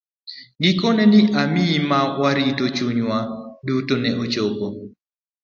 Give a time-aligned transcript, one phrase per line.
[0.63, 1.03] Gikone,
[1.41, 3.17] okinyi ma ne warito gi chunywa
[3.65, 4.67] duto ne ochopo.